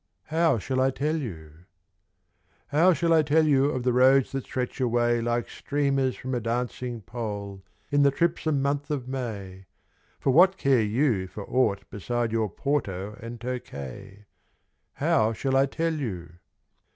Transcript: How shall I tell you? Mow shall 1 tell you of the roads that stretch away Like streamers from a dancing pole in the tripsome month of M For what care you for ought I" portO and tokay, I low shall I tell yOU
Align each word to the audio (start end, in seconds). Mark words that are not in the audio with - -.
How 0.33 0.57
shall 0.57 0.81
I 0.81 0.89
tell 0.89 1.15
you? 1.15 1.65
Mow 2.73 2.91
shall 2.95 3.11
1 3.11 3.23
tell 3.25 3.45
you 3.45 3.65
of 3.65 3.83
the 3.83 3.93
roads 3.93 4.31
that 4.31 4.45
stretch 4.45 4.81
away 4.81 5.21
Like 5.21 5.47
streamers 5.47 6.15
from 6.15 6.33
a 6.33 6.39
dancing 6.39 7.01
pole 7.01 7.61
in 7.91 8.01
the 8.01 8.09
tripsome 8.11 8.63
month 8.63 8.89
of 8.89 9.13
M 9.13 9.67
For 10.19 10.31
what 10.31 10.57
care 10.57 10.81
you 10.81 11.27
for 11.27 11.47
ought 11.47 11.83
I" 11.93 12.47
portO 12.57 13.15
and 13.21 13.39
tokay, 13.39 14.25
I 14.99 15.05
low 15.15 15.33
shall 15.33 15.55
I 15.55 15.67
tell 15.67 15.93
yOU 15.93 16.31